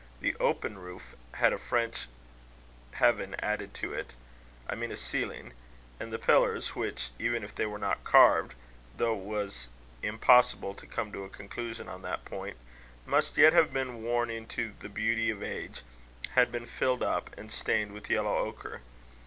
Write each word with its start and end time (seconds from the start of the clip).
The 0.19 0.35
open 0.39 0.79
roof 0.79 1.15
had 1.33 1.51
had 1.51 1.53
a 1.53 1.57
French 1.59 2.07
heaven 2.93 3.35
added 3.37 3.75
to 3.75 3.93
it 3.93 4.15
I 4.67 4.73
mean 4.73 4.91
a 4.91 4.97
ceiling; 4.97 5.53
and 5.99 6.11
the 6.11 6.17
pillars, 6.17 6.75
which, 6.75 7.11
even 7.19 7.43
if 7.43 7.53
they 7.53 7.67
were 7.67 7.77
not 7.77 8.03
carved 8.03 8.55
though 8.97 9.13
it 9.13 9.23
was 9.23 9.67
impossible 10.01 10.73
to 10.73 10.87
come 10.87 11.11
to 11.11 11.23
a 11.23 11.29
conclusion 11.29 11.87
on 11.87 12.01
that 12.01 12.25
point 12.25 12.57
must 13.05 13.37
yet 13.37 13.53
have 13.53 13.71
been 13.71 14.01
worn 14.01 14.31
into 14.31 14.73
the 14.79 14.89
beauty 14.89 15.29
of 15.29 15.43
age, 15.43 15.83
had 16.31 16.51
been 16.51 16.65
filled 16.65 17.03
up, 17.03 17.29
and 17.37 17.51
stained 17.51 17.93
with 17.93 18.09
yellow 18.09 18.35
ochre. 18.39 18.81